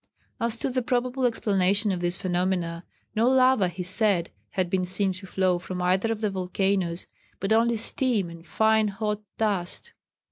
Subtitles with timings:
[0.39, 5.11] As to the probable explanation of these phenomena, no lava, he said, had been seen
[5.11, 7.05] to flow from either of the volcanoes,
[7.39, 9.93] but only steam and fine hot dust.